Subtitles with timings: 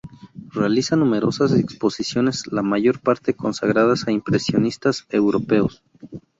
[0.49, 5.83] Realiza numerosas exposiciones, la mayor parte consagradas a impresionistas europeos.